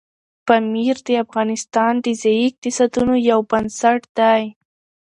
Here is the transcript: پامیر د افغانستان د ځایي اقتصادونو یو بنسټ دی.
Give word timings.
پامیر 0.47 0.97
د 1.07 1.09
افغانستان 1.23 1.93
د 2.05 2.07
ځایي 2.21 2.41
اقتصادونو 2.49 3.13
یو 3.29 3.39
بنسټ 3.51 4.01
دی. 4.17 4.43